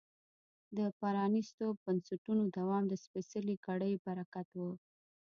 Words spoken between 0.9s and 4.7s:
پرانیستو بنسټونو دوام د سپېڅلې کړۍ برکت و.